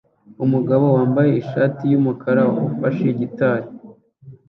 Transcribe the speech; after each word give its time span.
Umugabo 0.45 0.85
wambaye 0.95 1.31
ishati 1.41 1.83
yumukara 1.91 2.43
ufashe 2.69 3.07
gitari 3.19 3.67